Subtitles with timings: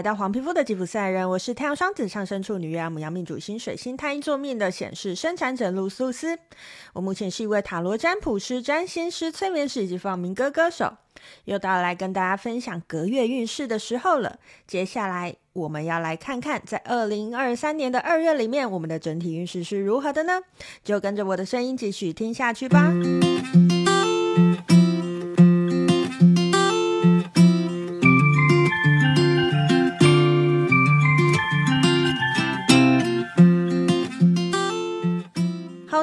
[0.00, 6.38] 来到黄皮肤的吉普赛人，我是太阳双子上升处女月亮牡羊命主星水星太阴坐命的显示生产者露苏斯。
[6.94, 10.94] 我目前是一位塔罗占卜师、占星师、催眠师以及放民歌歌手。
[11.44, 14.38] 又到来跟大家分享隔月运势的时候了。
[14.66, 20.40] 接下来我们要来看看，在二零二三年的二月里面，我们的整体运势是如何的呢？
[20.82, 22.90] 就跟着我的声音继续听下去吧。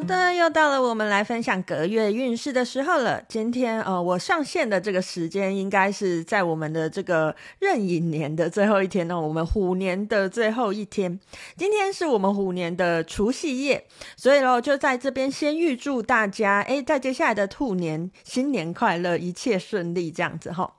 [0.07, 3.21] 的，又到了我们来分享隔月运势的时候了。
[3.27, 11.19] 今天呃，我上线的这个时间应该是在我们的这个壬寅年的最后一天呢，我们虎年的最后一天。
[11.57, 20.75] 今天是我们虎年的除夕夜，所以喽，就在这边先预祝大家，诶，在接下来的兔年新年快乐，一切顺利，这样子哈。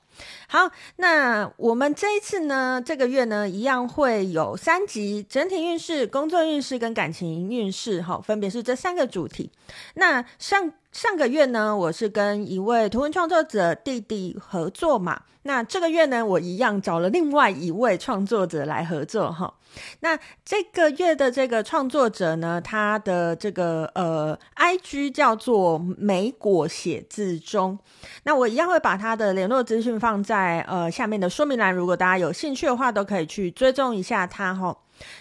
[0.50, 9.52] 好，那我们这一次呢，这个月呢，一样会有三集整体运势、工作运势跟感情运势，哈，分别是这三个主题。
[9.96, 15.20] 那上上个月呢，我是跟一位图文创作者弟弟合作嘛。
[15.42, 19.54] 那这个月呢，我一样找了另外一位创作者来合作，哈。
[20.00, 27.78] 那这个月的这个创作者呢，他的这个呃，IG 叫做美果写字中。
[28.24, 34.76] 那我一样会把他的联络资讯放在在呃下面的说明栏，如果大家有兴趣的话，都可以去追踪一下他哈。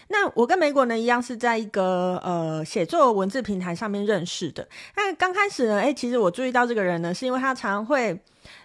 [0.10, 4.68] 那我跟莓果呢一样是在一个呃写作文字平台上面认识的。
[4.96, 8.20] 那刚开始呢，诶，其实我注意到这个人呢，是因为他常会。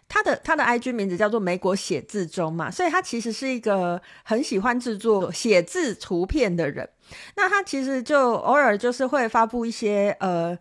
[0.09, 6.87] 他的他的 IG 名字叫做美国写字中嘛，所以他其实是一个很喜欢制作写字图片的人。
[7.35, 10.57] 那他其实就偶尔就是会发布一些呃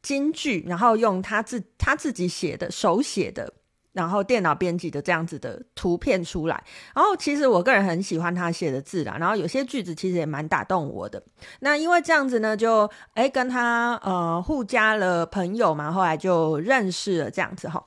[0.00, 3.52] 金句，然后用他自他自己写的手写的，
[3.94, 6.62] 然后电脑编辑的这样子的图片出来。
[6.94, 11.22] 然后其实我个人很喜欢他写的字啦，然后有些句子其实也蛮打动我的。
[11.60, 17.82] 那因为这样子呢，就诶跟他呃互加了朋友嘛，后来就认识了这样子哈。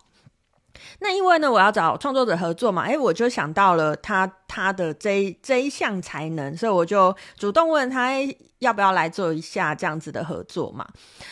[0.99, 8.11] 那因为呢，我要找创作者合作嘛，诶，我就想到了他他的这一这一项才能，所以我就主动问他
[8.59, 10.87] 要不要来做一下这样子的合作嘛。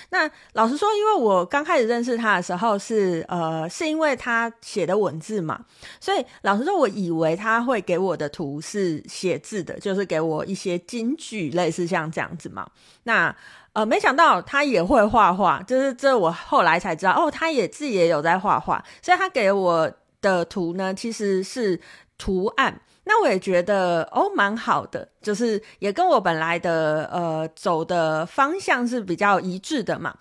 [0.10, 5.60] 那老实说，因为我刚开始认识他的时候是呃，是因为他写的文字嘛，
[6.00, 12.70] 所以老实说，我以为他会给我的图是写字的，就是给我一些金句，类似像这样子嘛。
[13.04, 13.36] 那
[13.76, 19.92] 呃，没想到他也会画画，就是这我后来才知道哦，他也自己也有在画画，所以他给我
[20.22, 21.80] 的图呢，其实是
[22.18, 22.82] 图案。
[23.08, 30.16] 那我也觉得哦，蛮好的，就是也跟我本来的呃走的方向是比较一致的嘛。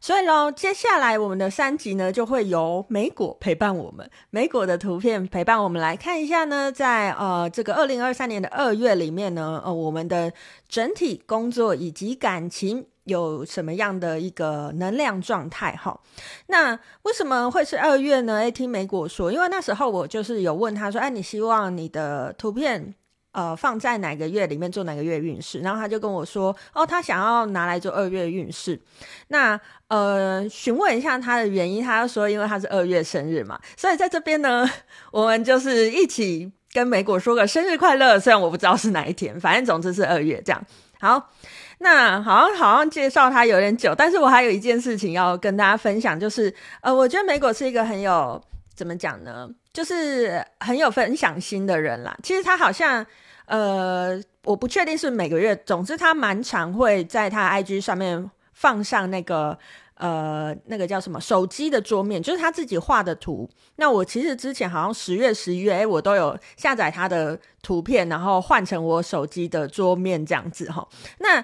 [0.00, 10.32] 所以呢，接下来我们的三集呢，就会由美果陪伴我们，美果的图片陪伴我们来看一下呢，在呃这个二零二三年的二月里面呢，呃我们的
[10.68, 12.86] 整体工作以及感情。
[13.08, 15.72] 有什么样的一个能量状态？
[15.72, 15.98] 哈，
[16.46, 18.36] 那为什么会是二月呢？
[18.36, 22.94] 诶，听莓果说，因为那时候我就是有问他说，哎，你希望你的图片
[23.32, 25.60] 呃放在哪个月里面做哪个月运势？
[25.60, 28.80] 然后他就跟我说，哦，他想要拿来做二月运势。
[29.28, 29.58] 那
[29.88, 34.68] 呃，询问一下他的原因，他就说，因为他是二月生日嘛，所以在这边呢，
[35.10, 38.20] 我们就是一起跟莓果说个生日快乐。
[38.20, 40.62] 虽然我不知道是哪一天，反正总之是二月这样。
[41.00, 41.30] 好。
[41.78, 48.40] 那好像好像介绍他有点久，但是我还有一件事情要跟大家分享，就是呃，我觉得美果是一个很有
[48.74, 52.16] 怎么讲呢，就是很有分享心的人啦。
[52.22, 53.06] 其实他好像
[53.46, 59.56] 呃，我不确定是每个月，总之他蛮常会在他 IG 上面放上那个
[59.94, 63.48] 呃那个叫什么手机的桌面，就是他自己画的图。
[63.76, 70.86] 那我其实之前好像十月、十一月，诶，我都有下载他的图片，然后换成我手机的桌面这样子哈。
[71.18, 71.42] 那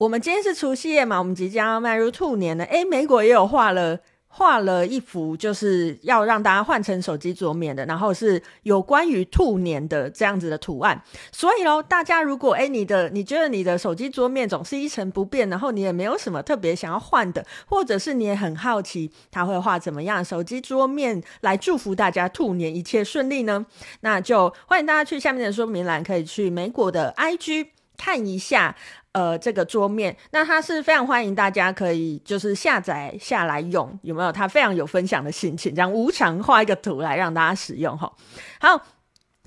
[0.00, 2.64] 我们今天是除夕夜嘛，我们即将要迈入兔年了。
[2.64, 3.98] 诶，美国也有画了
[4.28, 11.02] 画了一幅，就是要让大家换成手机桌面的，然后是有关于兔年的这样子的图案。
[11.30, 23.66] 所以喽，大家如果诶你的你觉得你的手机桌面总是一成不变，然后你也没有什么特别想要换的，或者是你也很好奇他会画怎么样手机桌面来祝福大家兔年一切顺利呢？
[24.00, 27.66] 那就欢迎大家去下面的说明栏，可以去美国的 IG
[27.98, 28.74] 看一下。
[29.12, 34.30] 呃，这个桌面，那它是非常欢迎大家可以就是下载下来用，有没有？
[34.30, 38.12] 他非常有分享的心情，这样无偿画一个图来让大家使用哈。
[38.60, 38.80] 好，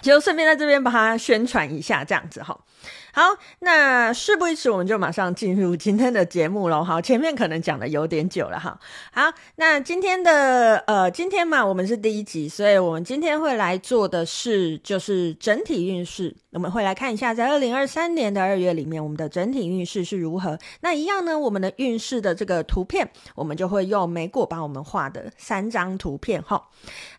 [0.01, 2.59] 就顺便在这边把它宣传一下，这样子哈。
[3.15, 3.21] 好，
[3.59, 6.83] 那事不宜迟，我们就马上进入今天的节目喽。
[6.83, 8.79] 好，前面可能讲的有点久了哈。
[9.11, 16.35] 好，那今天的呃，今天嘛，我们是第一集，所以我们今天会来做的是就是整体运势。
[16.53, 20.57] 我们会来看一下，在二零二三年的二月里面，我们的整体运势是如何。
[20.81, 26.69] 那一样呢，我们的运势的这个图片，我们就会用莓果帮我们画的三张图片哈。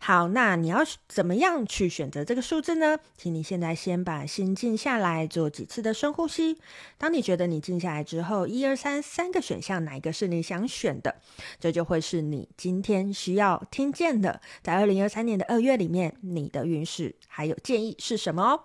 [0.00, 2.98] 好，那你要怎么样去选择这个数字呢？
[3.16, 6.58] 请你现在先把心静下来，做几次的深呼吸。
[6.98, 11.14] 当你觉得你静下来之后，一二三，三个选项，哪一个是你想选的？
[11.60, 14.40] 这就会是你今天需要听见的。
[14.62, 18.60] 在二零二三年的二月里面，你的运势还有建议是什么哦？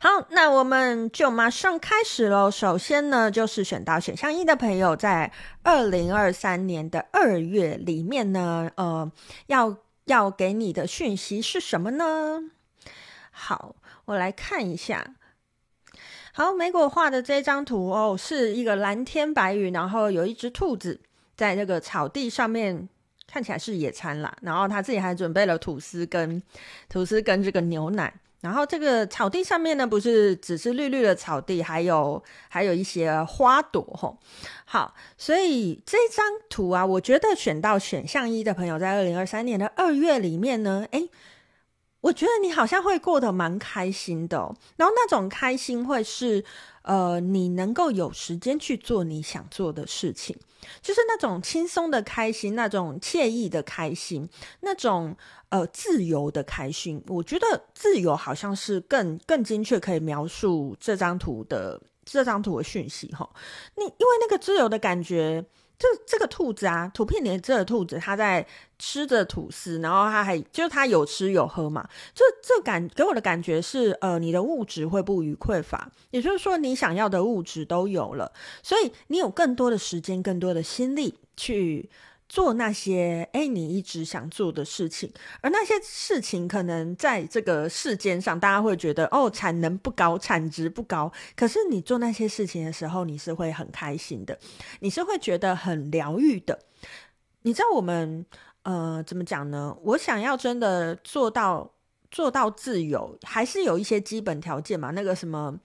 [0.00, 2.48] 好，那我们就马上开始喽。
[2.48, 5.32] 首先呢，就是选到选项一的朋友，在
[5.64, 9.10] 二零二三年的二月里面呢，呃，
[9.48, 12.50] 要要给你的讯息是什么呢？
[13.32, 13.74] 好，
[14.04, 15.14] 我来看一下。
[16.38, 21.00] 好，莓果画的这张图哦，是一个蓝天白云，然后有一只兔子
[21.36, 22.88] 在那个草地上面，
[23.26, 24.32] 看起来是野餐啦。
[24.42, 26.40] 然后他自己还准备了吐司跟
[26.88, 28.14] 吐司跟这个牛奶。
[28.40, 34.16] 然后这个草地上面呢，不是只是绿绿的草地，还有还有一些花朵吼。
[34.64, 41.10] 好，所以这张图啊，我觉得选到选项一的朋友，在二零二三年的二月里面呢，诶，
[42.08, 44.38] 我觉得你好像会过得蛮开心的。
[44.76, 46.42] 然后那种开心会是，
[46.82, 50.34] 呃，你能够有时间去做你想做的事情，
[50.80, 54.28] 就是那种轻松的开心，那种惬意的开心，
[54.60, 55.16] 那种。
[55.50, 63.26] 呃，自由的开心，我觉得自由好像是更更精确可以描述这张图的这张图的讯息哈。
[63.76, 65.42] 你因为那个自由的感觉，
[65.78, 68.44] 这这个兔子啊，图片里这个兔子，它在
[68.78, 71.88] 吃着吐司，然后它还就是它有吃有喝嘛。
[72.14, 78.32] 这这感给我的感觉是，呃，你的物质会不予匮乏，也就是说，你想要的物质都有了，
[78.62, 81.88] 所以你有更多的时间，更多的心力去。
[82.28, 85.10] 做那些诶你一直想做的事情，
[85.40, 91.10] 而那些事情可能在这个世间上，大家会觉得哦，产能不高，产值不高。
[91.34, 94.38] 可是你做那些事情的时候，你是会很开心的，
[94.80, 96.58] 你是会觉得很疗愈的。
[97.42, 98.26] 你知道我们
[98.64, 99.74] 呃怎么讲呢？
[99.82, 101.72] 我想要真的做到
[102.10, 104.90] 做到自由，还是有一些基本条件嘛。
[104.90, 105.58] 那个什么，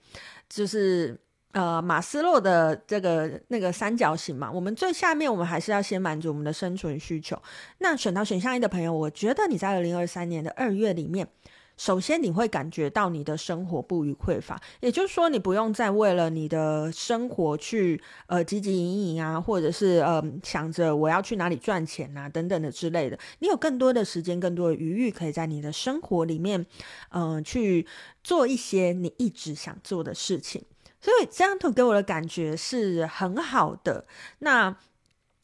[0.48, 1.20] 就是。
[1.54, 7.40] 呃，马斯洛的这个那个三角形嘛，我们最下面我们还是要先满足我们的生存需求。
[7.78, 11.28] 那选到选项一的朋友，我觉得你在二零二三年的二月里面，
[11.76, 26.66] 首先你会感觉到你的生活不虞匮乏，也就是说，你不用再为了你的生活去呃汲汲营营啊，或者是呃想着我要去哪里赚钱啊等等的之类的，你有更多的时间，更多的余裕，可以在你的生活里面，
[27.10, 27.86] 嗯、去
[28.24, 30.64] 做一些你一直想做的事情。
[31.04, 34.06] 所以这张图给我的感觉是很好的，
[34.38, 34.74] 那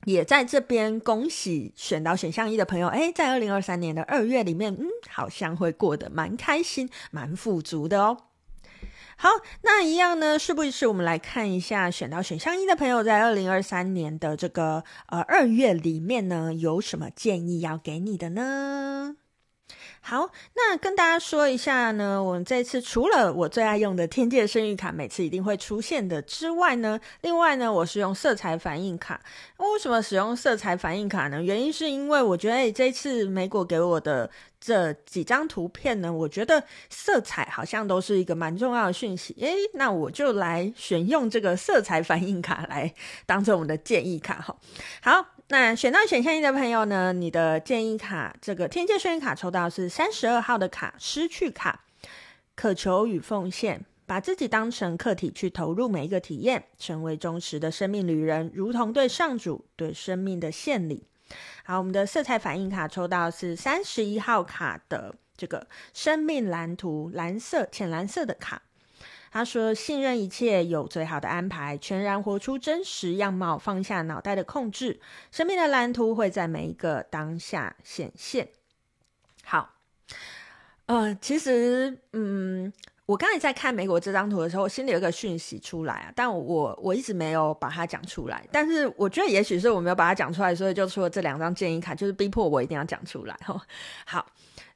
[0.07, 8.17] 也在这边恭喜选到选项一的朋友，诶，在二零二三年的二月里面，嗯，好像会过得蛮开心、蛮富足的哦。
[9.19, 9.29] 好，
[9.61, 19.17] 那一样呢，是不是，我们来看一下选到选项一的朋友，在二零二三年的这个呃二月里面呢，有什么建议要给你的呢？
[20.03, 29.21] 好，那跟大家说一下呢，我们这次除了我最爱用的天界生育卡，每次一定会出现的之外呢，另外呢，我是用色彩反应卡。
[29.59, 31.41] 为什么使用色彩反应卡呢？
[31.43, 39.37] 原因是因为我觉得，哎，这次莓果给我的这几张图片呢，我觉得色彩好像都是一个蛮重要的讯息。
[39.41, 42.93] 哎，那我就来选用这个色彩反应卡来
[43.27, 44.57] 当做我们的建议卡哈。
[45.03, 45.27] 好。
[45.53, 51.81] 那选到选项一的朋友呢，你的建议卡这个天界宣言卡抽到是三十二号的卡，失去卡，
[52.55, 61.05] 渴求与奉献，把自己当成客体去投入每一个体验，成为忠实的生命旅人，如同对上主对生命的献礼。
[61.65, 68.63] 好，我们的色彩反应卡抽到是三十一号卡的这个生命蓝图，蓝色浅蓝色的卡。
[69.33, 74.99] 他说：“信任一切有最好的安排，全然活出真实样貌，放下脑袋的控制，
[75.31, 78.49] 生命的蓝图会在每一个当下显现。”
[79.45, 79.75] 好，
[80.87, 82.73] 呃，其实，嗯，
[83.07, 88.45] 我刚才在看美国这张图的时候，我心里有一个讯息出来啊，但我我一直没有把它讲出来。
[88.51, 93.37] 但是我觉得，也许是我没有把它讲出来，所以就出了这两张建议卡，就是逼迫我一定要讲出来。
[93.45, 93.61] 哈，
[94.07, 94.27] 好。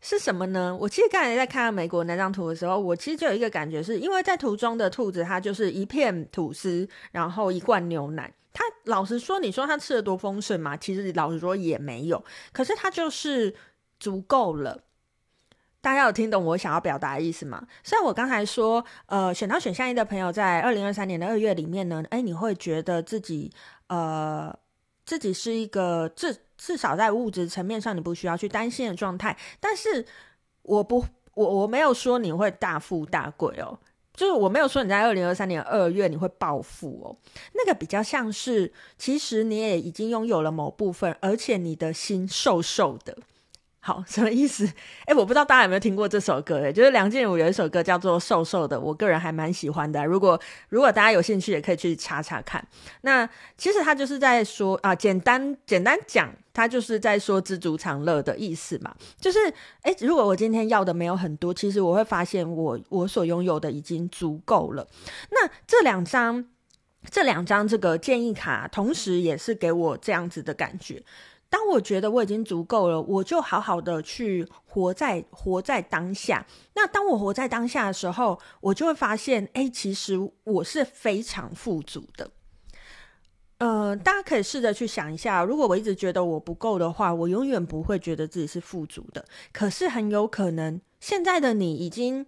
[0.06, 0.76] 是什么呢？
[0.78, 8.30] 我其实刚才在看到美国那张图的时候，我其实就有一个感觉是，因为在图中的兔子，它就是一片吐司，然后一罐牛奶。
[8.52, 10.76] 它老实说，你说它吃的多丰盛嘛？
[10.76, 12.22] 其实老实说也没有。
[12.52, 13.54] 可是它就是
[13.98, 14.82] 足够了。
[15.80, 17.66] 大家有听懂我想要表达的意思吗？
[17.82, 23.50] 虽然我刚才说，呃，选到选项一的朋友，在二零二三年的二月里面呢，哎，你会觉得自己，
[23.86, 24.54] 呃，
[25.04, 29.36] 自己是一个至至少在物质层面上你不需要去担心的状态。
[29.60, 30.04] 但是，
[30.62, 33.78] 我不，我我没有说你会大富大贵哦，
[34.14, 37.16] 就是我没有说你在二零二三年二月你会暴富哦，
[37.52, 43.18] 那个比较像是，其实你也已经拥有了某部分，而且你的心瘦瘦的。
[43.86, 44.66] 好， 什么意思？
[45.04, 46.64] 哎，我不知道大家有没有听过这首歌？
[46.64, 50.02] 哎，就是梁静茹有一首歌叫做《瘦瘦的》，我个人还蛮喜欢的。
[50.06, 52.66] 如果如果大家有兴趣，也可以去查查看。
[53.02, 58.94] 那其实他就是在说啊，简单简单讲，他就是在说知足常乐的意思嘛。
[59.20, 59.38] 就是
[59.82, 64.88] 哎，如果我今天要的没有很多，其实我会发现我我所拥有的已经足够了。
[65.30, 66.42] 那这两张
[67.10, 71.02] 这两张这个建议卡，同时也是给我这样子的感觉。
[71.54, 76.44] 当我觉得我已经足够了，我就好好的去活在活在当下。
[76.74, 82.28] 那当我活在当下的时候，我就会发现，哎，其实我是非常富足的。
[83.58, 89.24] 呃，大家可以试着去想一下，如果我一直觉得我不够的话，我永远不会觉得自己是富足的。
[89.52, 92.26] 可是很有可能，现在的你已经。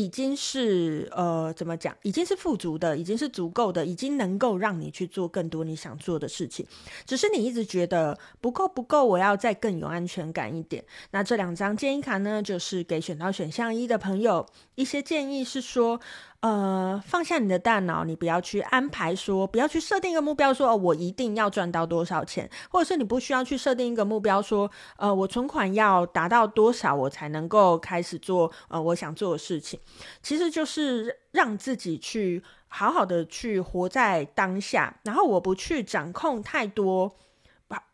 [0.00, 1.94] 已经是呃，怎么讲？
[2.02, 6.66] 已经是富足的，已经是足够的，已经能够让你去做更多你想做的事情。
[7.04, 10.82] 只是你一直觉得不够，不够，我要再更有安全感一点。
[11.10, 16.00] 那这两张建议卡呢，就是给选到选项一的朋友一些建议，是说。
[16.40, 29.78] 呃，放下你的大脑，你不要去安排说，不要去设定一个目标说，哦、我一定要赚到多少钱，或者是你不需要去设定一个目标说，呃，我存款要达到多少，我才能够开始做呃我想做的事情。
[30.22, 37.16] 其实就是让自己去好好的去活在当下，然后我不去掌控太多。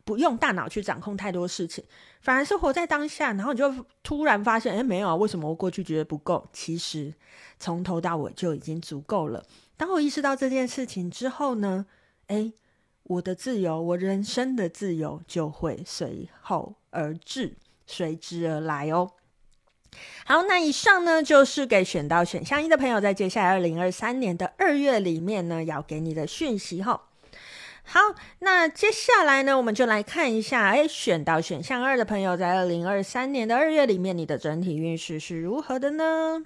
[0.04, 1.84] 不用大脑去掌控太多事情，
[2.20, 6.48] 反而是活在当下，然后你就突然发现，哎，没有啊，为什么我过去觉得不够？
[6.52, 7.12] 其实
[7.58, 9.44] 从头到尾就已经足够了。
[9.76, 11.86] 当我意识到这件事情之后呢，
[12.28, 12.52] 哎，
[13.02, 17.56] 我的自由，我人生的自由就会随后而至，
[17.86, 19.10] 随之而来哦。
[20.24, 27.05] 好，那以上呢，就是给选到选项一的朋友，在接下来二零二三年的二月里面呢，要给你的讯息哈。
[27.88, 28.00] 好，
[28.40, 36.42] 那接下来呢，我们就来看一下，哎，选到选项二的朋友，在二零二三年的二月里面，你的整体运势是如何的呢？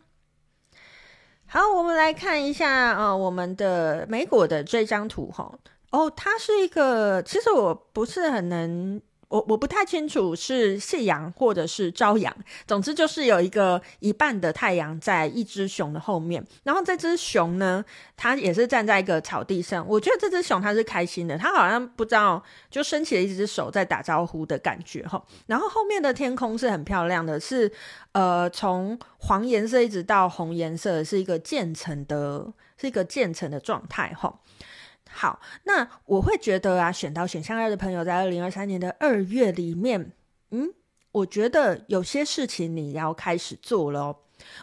[1.46, 5.58] 好，我们来看一下啊、我们的美股的这张图哈，
[5.90, 9.00] 哦，它是一个，其实我不是很能。
[9.30, 12.34] 我我不太清楚是夕阳或者是朝阳，
[12.66, 17.84] 总之就是有一个一半的太阳在一只熊的后面，然后这只熊呢，
[18.16, 19.86] 它也是站在一个草地上。
[19.88, 25.22] 我觉得这只熊它是开心的，它好像不知道就伸起了一只手在打招呼的感觉哈。
[25.46, 27.70] 然后后面的天空是很漂亮的，是
[28.10, 34.40] 呃从黄颜色一直到红颜色，是一个渐层的，是一个渐层的状态哈。
[35.12, 40.12] 好，那我会觉得啊，选到选项二的朋友，在二零二三年的二月里面，
[40.50, 40.72] 嗯，
[41.12, 44.16] 我觉得有些事情你要开始做了哦。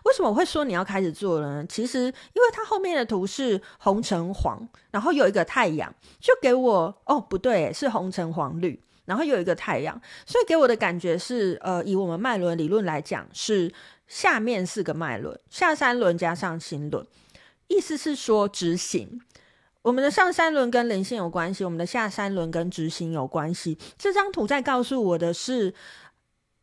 [0.06, 1.66] 为什么我会说你要开始做了呢？
[1.70, 13.72] 其实，因为它后面的图是红橙黄，然后有一个太阳，就给我哦，不对，是红橙黄绿，然后有一个太阳，所以给我的感觉是，呃，以我们脉轮理论来讲，是
[14.08, 17.06] 下面四个脉轮，下三轮加上心轮，
[17.68, 19.22] 意思是说执行。
[19.88, 23.78] 我们的上三轮跟连线有关系，我们的下三轮跟执行有关系。
[23.98, 25.74] 这张图在告诉我的是，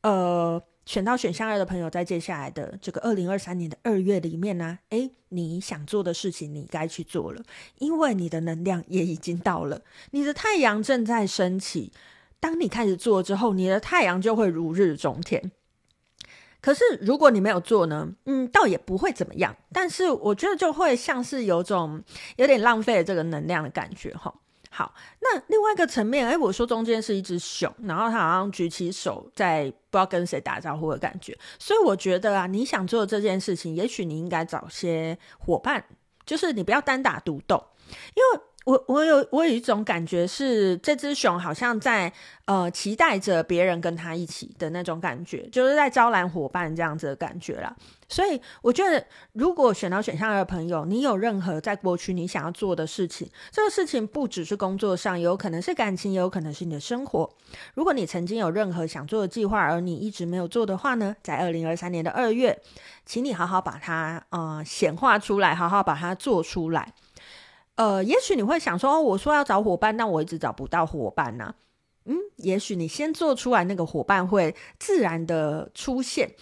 [0.02, 7.42] 呃，选到选项二的朋友，在接下来的这个二零二三年的二月里面呢，诶，你想做的事情，你该去做了，
[7.78, 11.94] 因为你的能量也已经到了，你的太阳正在升起。
[12.38, 15.50] 当你开始做之后，你的太阳就会如日中天。
[16.64, 18.08] 可是，如果你没有做呢？
[18.24, 19.54] 嗯，倒也不会怎么样。
[19.70, 22.02] 但是，我觉得就会像是有种
[22.36, 24.34] 有点浪费这个能量的感觉哈。
[24.70, 31.36] 好，那另外一个层面，哎，我说中间是一只熊，然后它好像举起手在不知道跟谁打招呼的感觉。
[31.58, 35.84] 所以，我觉得啊，你想做这件事情，也许你应该找些伙伴，
[36.24, 37.62] 就是你不要单打独斗，
[38.14, 38.44] 因为。
[38.64, 42.10] 我我有我有一种感觉是，这只熊好像在
[42.46, 47.76] 呃期待着别人跟他一起的那种感觉，就是在招揽伙伴这样子的感觉啦。
[48.08, 57.28] 所以我觉得，如果选到选项二的朋友，你有任何在过去你想要做的事情，这个事情不只是工作上，有可能是感情，也有可能是你的生活。
[57.74, 62.58] 如果你曾经有任何想做的计划，而你一直没有做的话呢，在二零二三年的二月，
[63.04, 66.94] 请你好好把它呃显化出来，好好把它做出来。
[67.76, 71.54] 呃，也许你会想说，我说要找伙伴，但我一直找不到伙伴呢、
[72.04, 76.34] 嗯，也许你先做出来，那个伙伴会自然的出现。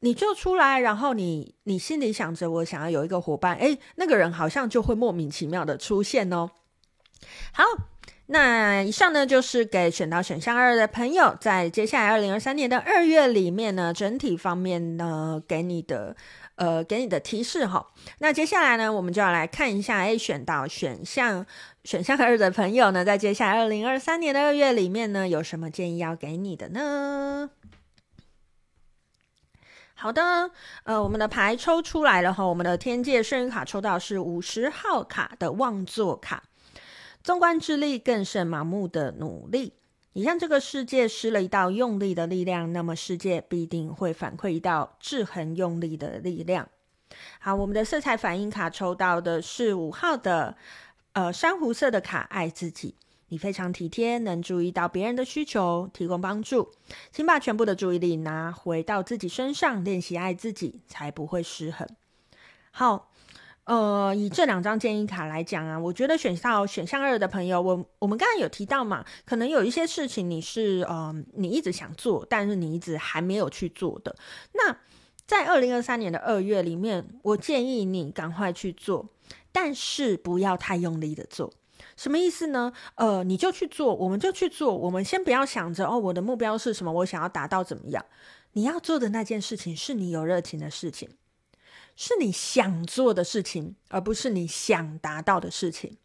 [0.00, 6.50] 你就出来，然后你你心里想着，我想要有一个伙伴，诶，那个人好像就会莫名其妙的出现哦。
[7.54, 7.64] 好，
[8.26, 16.14] 那以上呢就是给选到选项二的朋友，在接下来二零二三年的二月里面呢，整体方面呢给你的
[16.56, 17.86] 呃给你的提示哈。
[18.18, 21.46] 那接下来呢，我们就要来看一下，A，选到选项
[21.84, 27.50] 选项二的朋友呢，在接下来二零二三年的二月里面呢，有什么建议要给你的呢？
[29.96, 30.50] 好的，
[30.82, 36.42] 呃，我们的牌抽出来了哈，我们的天界圣人卡抽到是五十号卡的望座卡，
[37.22, 39.74] 纵观之力更胜盲目的努力。
[40.16, 46.68] 你向这个世界施了一道用力的力量，那么世界必定会反馈一道制衡用力的力量。
[47.40, 50.56] 好，我们的色彩反应卡抽到的是五号的，
[51.14, 52.94] 呃，珊瑚色的卡，爱自己。
[53.28, 56.70] 你非常体贴，能注意到别人的需求，提供帮助。
[57.10, 61.88] 请把全部的注意力拿回到自己身上，练习爱自己，才不会失衡。
[62.70, 63.10] 好，
[63.64, 74.14] 呃，以这两张建议卡来讲啊，我觉得选到选项二的朋友，我我们刚才有提到嘛，可能有一些事情你是呃，你一直想做，但是你一直还没有去做的。
[74.52, 74.76] 那
[75.26, 79.08] 在二零二三年的二月里面，我建议你赶快去做，
[79.50, 81.50] 但是不要太用力的做。
[81.96, 82.72] 什么意思呢？
[82.96, 84.76] 呃，你就去做，我们就去做。
[84.76, 88.04] 我们先不要想着哦，我的目标是什么，我想要达到怎么样。
[88.52, 91.08] 你要做的那件事情是你有热情的事情，
[91.96, 95.96] 是你想做的事情，而不是你想达到的事情。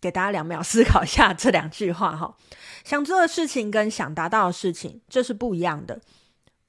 [0.00, 2.36] 给大家两秒思考一下这两句话哈。
[2.84, 6.00] 想做的事情跟想达到的事情，这是不一样的。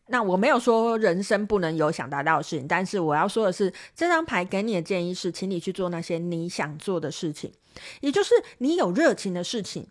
[0.07, 7.53] 那我没有说人生不能有想达到的事情，但是我要说的是，这张牌给你的建议是，请你去做那些你想做的事情，
[8.01, 9.85] 也就是你有热情的事情，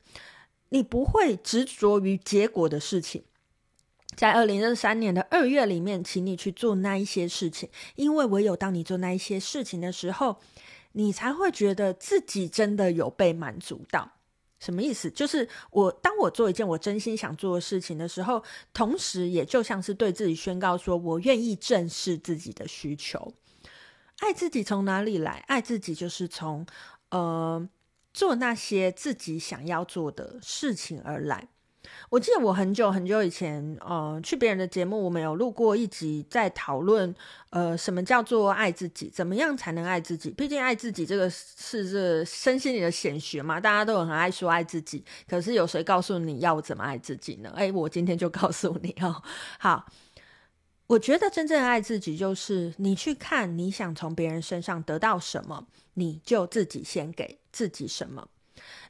[0.70, 3.22] 你不会执着于结果的事情。
[4.18, 10.40] 在二零二三年的二月里面，请你去做那一些事情，因为唯有当你做那一些事情的时候，
[10.94, 14.10] 你才会觉得自己真的有被满足到。
[14.58, 15.08] 什么意思？
[15.08, 18.42] 就是我当我做一件我真心想做的事情的时候，
[18.74, 23.32] 同时也就像是对自己宣告说，我愿意正视自己的需求。
[24.18, 25.44] 爱自己从哪里来？
[25.46, 26.66] 爱自己就是从
[27.10, 27.68] 呃
[28.12, 31.46] 做那些自己想要做的事情而来。
[32.10, 37.14] 我记得我很久很久以前，呃，去别人的节目，我们有录过一集，在讨论，
[37.50, 40.30] 呃，什么叫做爱自己，怎么样才能爱自己？
[40.30, 47.52] 毕竟爱自己这个是这身心里的显学嘛，大家都很爱说爱自己，可是有谁告诉你要怎么爱自己呢？
[47.56, 49.22] 诶，我今天就告诉你哦。
[49.58, 49.84] 好，
[50.86, 58.28] 我觉得真正爱自己，就是你去看你想从别人身上得到什么，你就自己先给自己什么。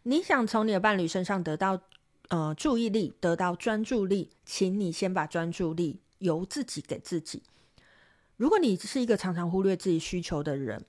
[0.05, 1.81] 你想从你的伴侣身上得到。
[2.29, 7.43] 呃，注意力得到专注力，请你先把专注力由自己给自己。
[8.37, 10.85] 如果你是一个常常忽略自己需求的人，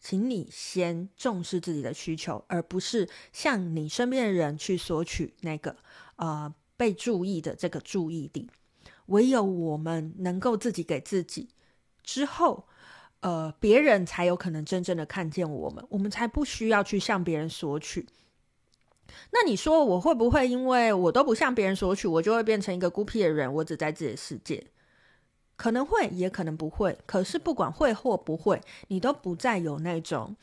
[0.00, 5.76] 请你先重视自己的需求，而不是向你身边的人去索取那个
[6.16, 8.48] 呃被注意的这个注意力。
[9.06, 11.48] 唯有我们能够自己给自己
[12.02, 12.68] 之后，
[13.20, 18.06] 呃，别人才有可能真正的看见我们，我们才不需要去向别人索取。
[19.30, 23.52] 那你说我会不会因为我都不向别人索取，我就会变成一个孤僻的人？
[23.52, 24.66] 我只在自己的世界，
[25.56, 26.98] 可能会，也可能不会。
[27.06, 30.34] 可是不管会或不会，你都不再有那种，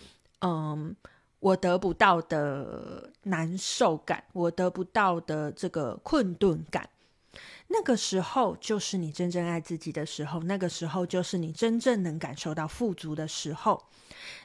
[0.41, 0.95] 嗯，
[1.39, 6.89] 我得不到的难受感，我得不到的这个困顿感。
[7.71, 13.87] 那个时候就是你真正爱自己的时候，那个时候就是你真正能感受到富足的时候。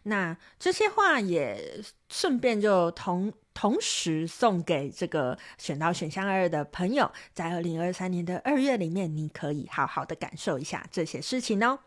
[0.05, 11.81] 那这些话也顺便就同同时送给这个选到选项二的朋友，在二零二三年的二月里面，你可以好好的感受一下这些事情哦。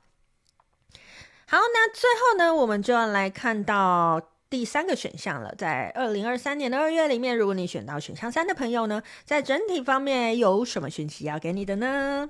[1.47, 4.38] 好，那最后呢，我们就要来看到。
[4.49, 12.29] 第三个选项了，在二零二三年的二月里面，如果你选到选项三的朋友呢，在整体方面有什么讯息要给你的呢？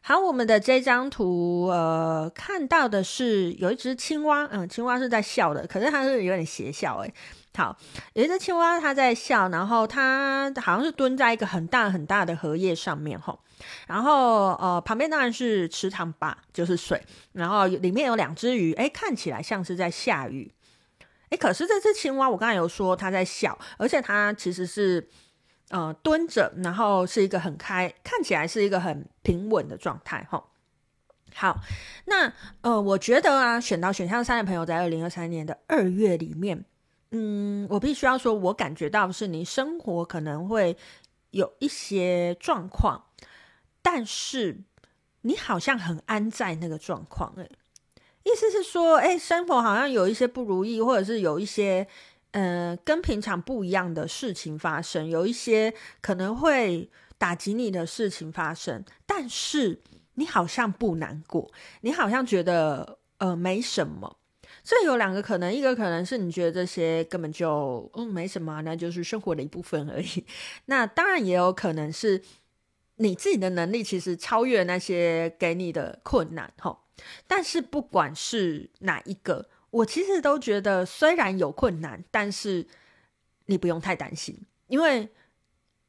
[0.00, 7.12] 好，我们的这张图，呃，看到的是有一只青蛙，嗯，青蛙是在笑的，可是它是有点邪笑，诶。
[7.54, 7.76] 好，
[8.12, 13.40] 有一只青蛙，它在笑，然后它好像是蹲在一个很大很大的荷叶上面，吼，
[13.86, 20.52] 然后呃，旁边当然是池塘吧，就是水，然后里面有两只鱼，哎，看起来像是在下雨，
[21.30, 25.08] 哎，可是这只青蛙，我刚才有说它在笑，而且它其实是
[25.70, 30.50] 呃蹲着，然后是一个很开，看起来是一个很平稳的状态，吼。
[31.34, 31.60] 好，
[32.06, 36.64] 那呃，我觉得啊，选到选项三的朋友，在二零二三年的二月里面。
[37.10, 40.76] 嗯，我必须要说，我感觉到是你生活可能会
[41.30, 43.04] 有一些状况，
[43.88, 44.58] 但是
[45.20, 47.48] 你好像很安在那个状况，诶，
[48.24, 51.86] 意思是说，诶，生活好像有一些不如意，或者是有一些，
[52.32, 59.80] 呃，跟平常不一样的事情发生，有一些可能会打击你的事情发生，但是
[60.14, 61.48] 你好像不难过，
[61.82, 64.16] 你好像觉得，呃，没什么。
[64.64, 70.26] 这有两个可能，一个可能是你觉得这些根本就嗯没什么，那就是生活的一部分而已。
[70.64, 72.20] 那当然也有可能是
[72.96, 76.78] 你自己的能力其实超越那些给你的困难哈。
[77.26, 82.66] 但是不管是哪一个，我其实都觉得虽然有困难，但是
[83.46, 85.10] 你不用太担心，因为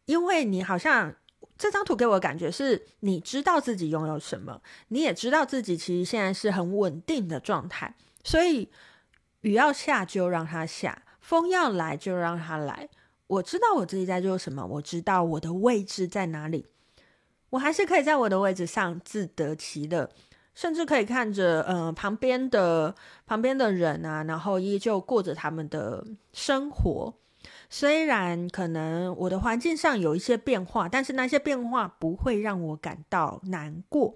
[0.05, 1.15] 因为你好像
[1.57, 7.95] 这张图给我的感觉是你知道自己拥有什么，你也知道自己其实现在是很稳定的状态。
[8.23, 8.69] 所以
[9.41, 12.89] 雨要下就让它下，风要来就让它来。
[13.27, 16.65] 我知道我自己在做什么，我知道我的位置在哪里，
[17.49, 20.09] 我还是可以在我的位置上自得其乐，
[20.53, 22.93] 甚至可以看着呃旁边的
[23.25, 27.13] 旁边的人啊，然后依旧过着他们的生活。
[27.69, 34.15] 虽然可能我的环境上有一些变化，但是那些变化不会让我感到难过。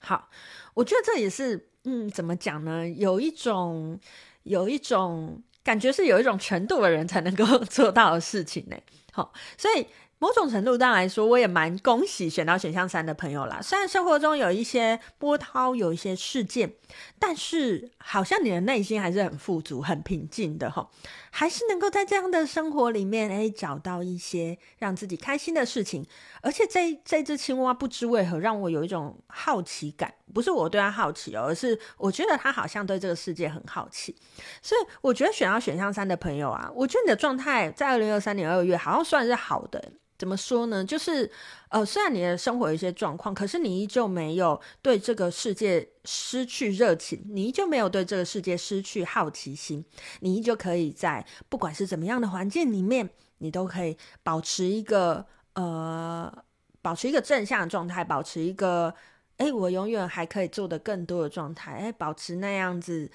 [0.00, 0.28] 好，
[0.74, 1.68] 我觉得这也是。
[1.86, 2.88] 嗯，怎么讲呢？
[2.88, 4.00] 有一种，
[4.44, 8.76] 有一种感觉是有一种程度的人才能够 做到的事情呢。
[9.12, 9.86] 好，所以。
[10.24, 13.60] 某种程度上来说，我也蛮恭喜选到选项三的朋友啦。
[13.60, 16.72] 虽然生活中有一些波涛，有一些事件，
[17.18, 20.88] 但是好像你的内心还是很富足、很平静的哈，
[21.30, 26.06] 还是能够在这样的生活里面，哎，找到一些让自己开心的事情。
[26.40, 34.16] 而且这这只青蛙不知为何让我有一种好奇感，不是我对它好奇哦，而是我觉得它好像对这个世界很好奇。
[34.62, 39.92] 所以我觉得选到选项三的朋友啊，我觉得你的状态在二零二三年二月好像算是好的。
[40.16, 40.84] 怎么说呢？
[40.84, 41.30] 就是，
[41.70, 49.84] 呃，虽然你的生活有一些状况，可是你依旧没有对这个世界失去热情，你依旧没有对这个世界失去好奇心，
[50.20, 56.32] 你依旧可以在不管是怎么样的环境里面，你都可以保持一个呃，
[56.80, 58.94] 保持一个正向的状态，保持一个，
[59.38, 63.10] 哎，我永远还可以做得更多的状态，哎，保持那样子，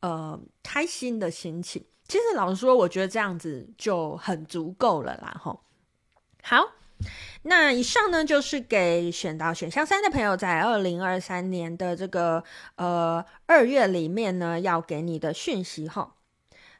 [0.00, 1.84] 呃，开心的心情。
[2.08, 5.60] 其实老实说，我觉得这样子就很足够了啦，吼。
[6.46, 6.72] 好，
[7.44, 12.44] 那以上呢，就是给选到选项三的朋友，在二零二三年的这个
[12.76, 16.16] 呃二月里面呢，要给你的讯息哈。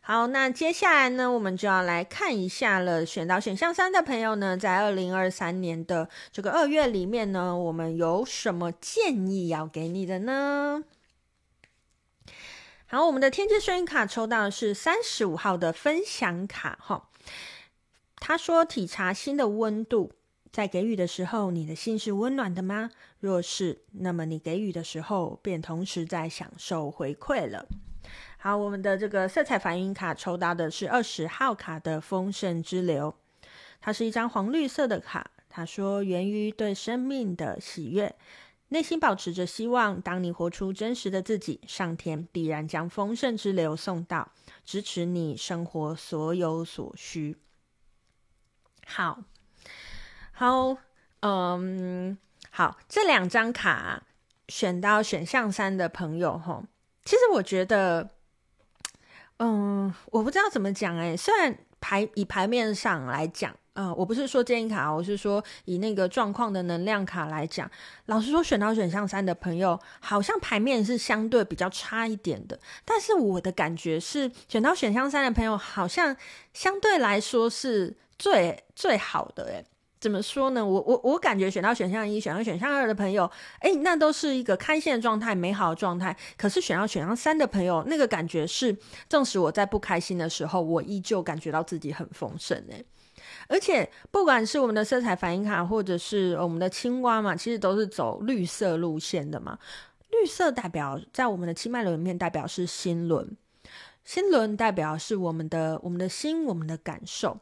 [0.02, 3.06] 好，那接下来呢，我们就要来看一下了。
[3.06, 10.84] 选到选项三的朋友呢，在二零二三年的这个二月里面呢，我们有什么建议要给你的呢？
[12.84, 17.08] 好，我们的天机声音卡抽到的是三十五号的分享卡哈。
[18.26, 20.10] 他说：“体察心的温度，
[20.50, 22.88] 在给予的时候，你的心是温暖的吗？
[23.20, 27.66] 若是，那么你给予的时候，便同时在享受回馈了。”
[28.40, 33.14] 好，我们的这个色彩反应卡抽到的是二十号卡的丰盛之流，
[33.78, 35.30] 它是一张黄绿色的卡。
[35.50, 38.16] 他说：“源于对生命的喜悦，
[38.68, 40.00] 内心保持着希望。
[40.00, 44.32] 当你活出真实的自己，上天必然将丰盛之流送到，
[44.64, 47.36] 支持你生活所有所需。”
[48.86, 49.18] 好，
[50.32, 50.76] 好，
[51.20, 52.16] 嗯，
[52.50, 54.02] 好，这两张卡
[54.48, 56.62] 选到选项三的朋友，哈，
[57.04, 58.10] 其实我觉得，
[59.38, 67.68] 嗯，我不知道怎么讲，哎，虽然牌以牌面上来讲，嗯，我不是说建议卡，我是说以那个状况的能量卡来讲，
[68.06, 76.14] 老实说，选到选项三的朋友，好像牌面是相对比较差一点的，但是我的感觉是，选到选项三的朋友，好像
[76.52, 77.96] 相对来说是。
[78.18, 79.64] 最最好的诶，
[80.00, 80.64] 怎么说呢？
[80.64, 86.16] 我我我感觉选到选项一、选到选项二的朋友，诶，那都是一个开心的状态、美好的状态。
[86.36, 88.76] 可是选到选项三的朋友，那个感觉是，
[89.08, 92.84] 纵使我在不开心的时候，我依旧感觉到自己很丰盛诶。
[93.48, 99.58] 而且不管是我们的色彩反应卡，或者是我们的青蛙嘛，其实都是走绿色路线的嘛。
[100.10, 103.36] 绿色代表在我们的七脉轮里面，代表是心轮，
[104.04, 107.38] 心轮代表是我们的我们的心，我们的感受。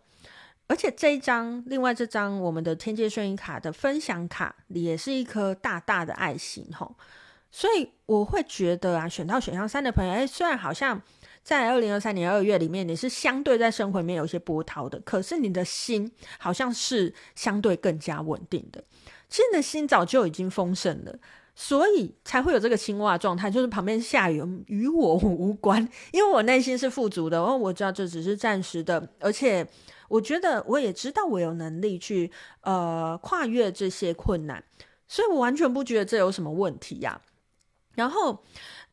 [0.72, 6.96] 而且这一张，另外这张我们的天界顺应卡的分享卡也是一颗大大的爱心吼，
[7.50, 11.02] 所以我会觉得啊，选到选项三的朋友，哎，虽然好像
[11.42, 18.82] 在二零二三年二月里面你是相对在生活里面有一些波涛的，可是你的心好像是相对更加稳定的。
[19.28, 21.14] 其实你的心早就已经丰盛了，
[21.54, 29.68] 所以才会有这个青蛙状态，就是旁边下雨与我无关，因为我内心是富足的，哦，我知道这只是暂时的，而且。
[30.12, 34.62] 我觉得我也知道我有能力去呃跨越这些困难，
[35.08, 37.20] 所以我完全不觉得这有什么问题呀。
[37.94, 38.44] 然后。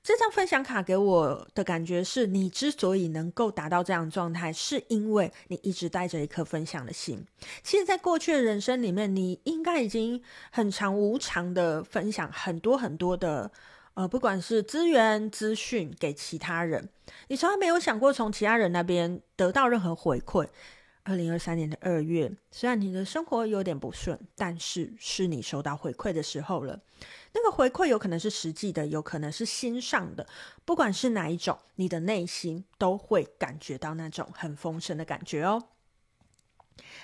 [0.01, 7.23] 这张分享卡给我的感觉是，你之所以能够达到这样状态，是因为你一直带着一颗分享的心。
[7.61, 13.51] 其实，在过去的人生里面，你应该已经很长无偿的分享很多很多的，
[13.93, 16.87] 呃，不管是资源、资讯给其他人，
[17.27, 20.47] 你从来没有想过从其他人那边得到任何回馈。
[21.09, 26.79] 二零二三年的二月，虽然你的生活有点不顺，但是是你收到回馈的时候了。
[27.33, 30.27] 那个回馈有可能是实际的，有可能是心上的，
[30.65, 35.63] 不管是哪一种，你的内心都会感觉到那种很丰盛的感觉哦。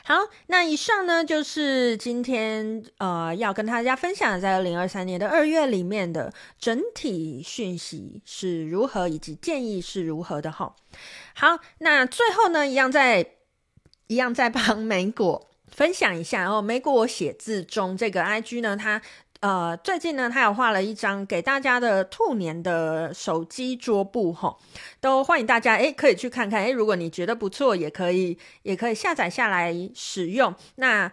[0.04, 0.14] 好，
[0.48, 10.76] 那以上呢就是今天呃要跟大家分享的，在二零二三年的二月里面的整体讯息是如何，以及建议是如何的哈。
[11.34, 13.32] 好，那最后呢，一样在。
[14.08, 16.62] 一样在帮莓果分享一下哦。
[16.62, 19.02] 莓果我写字中这个 IG 呢，它
[19.42, 24.56] 呃最近呢，它有画了一张给大家的兔年的手机桌布哈，
[25.02, 30.54] 都欢迎大家诶可以去看看诶，如果你觉得不错，也可以也可以下载下来使用。
[30.76, 31.12] 那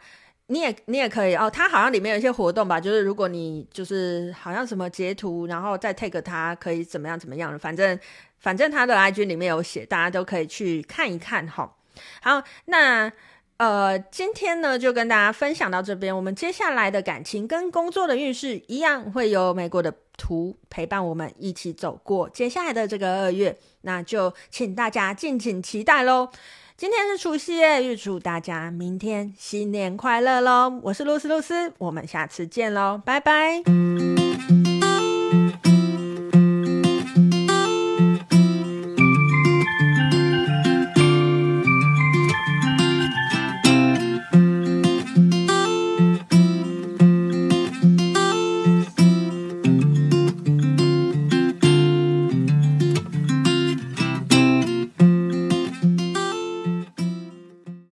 [0.49, 7.99] 你也你也可以哦，它好像里面有一些活动吧，就是如果你就是好像什么截图，然后再 take 它，可以怎么样怎么样，反正
[8.39, 11.75] 反正它的 IG 里面有写，大家都可以去看一看哈。
[12.23, 13.13] 好，那
[13.59, 16.15] 呃，今天呢就跟大家分享到这边。
[16.15, 23.57] 我们接下来的感情跟工作的运势一样，会有美国的图陪伴我们一起走过接下来的这个二月。
[23.83, 26.29] 那就请大家敬请期待喽。
[26.77, 30.81] 今天是除夕夜，预祝大家明天新年快乐喽！
[30.83, 33.63] 我是露丝露丝，我们下次见喽，拜拜。